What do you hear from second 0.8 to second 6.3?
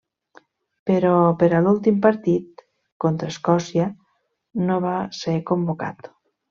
Però per a l'últim partit, contra Escòcia, no va ser convocat.